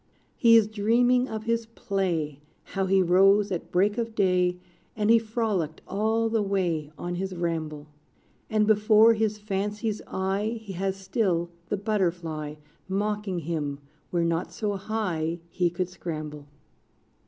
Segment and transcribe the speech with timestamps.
[0.35, 4.57] He is dreaming of his play How he rose at break of day,
[4.95, 7.85] And he frolicked all the way On his ramble.
[8.49, 12.55] And before his fancy's eye, He has still the butterfly
[12.87, 13.77] Mocking him,
[14.09, 16.47] where not so high He could scramble.